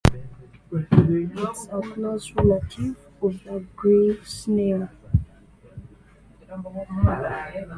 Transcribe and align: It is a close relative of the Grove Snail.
It 0.71 1.37
is 1.37 1.67
a 1.71 1.79
close 1.79 2.31
relative 2.33 2.95
of 3.21 3.43
the 3.43 3.59
Grove 3.75 4.27
Snail. 4.27 4.89